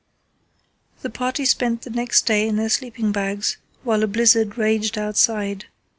The 1.03 1.11
party 1.11 1.45
spent 1.45 1.83
the 1.83 1.91
next 1.91 2.23
day 2.25 2.47
in 2.47 2.55
their 2.55 2.69
sleeping 2.69 3.11
bags, 3.11 3.57
while 3.83 4.01
a 4.01 4.07
blizzard 4.07 4.57
raged 4.57 4.97
outside. 4.97 5.65